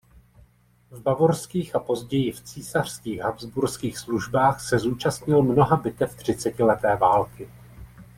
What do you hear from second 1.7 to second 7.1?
a později v císařských habsburských službách se zúčastnil mnoha bitev třicetileté